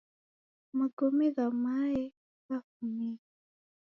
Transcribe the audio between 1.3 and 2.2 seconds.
gha maye